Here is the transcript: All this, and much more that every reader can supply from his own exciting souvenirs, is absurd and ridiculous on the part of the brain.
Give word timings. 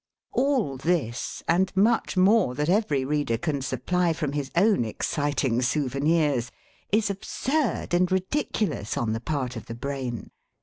All 0.31 0.77
this, 0.77 1.43
and 1.47 1.71
much 1.77 2.17
more 2.17 2.55
that 2.55 2.69
every 2.69 3.05
reader 3.05 3.37
can 3.37 3.61
supply 3.61 4.13
from 4.13 4.31
his 4.31 4.49
own 4.55 4.83
exciting 4.83 5.61
souvenirs, 5.61 6.51
is 6.91 7.11
absurd 7.11 7.93
and 7.93 8.11
ridiculous 8.11 8.97
on 8.97 9.13
the 9.13 9.21
part 9.21 9.55
of 9.55 9.67
the 9.67 9.75
brain. 9.75 10.31